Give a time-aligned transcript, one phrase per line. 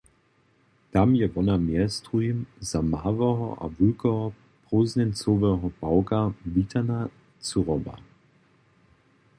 [0.95, 4.25] Tam je wona mjez druhim za małeho a wulkeho
[4.65, 6.19] prózdnjeńcoweho pawka
[6.55, 6.99] witana
[7.45, 7.95] cyroba.